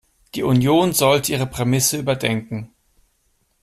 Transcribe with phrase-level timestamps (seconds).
[0.33, 2.73] Die Union sollte ihre Prämisse überdenken.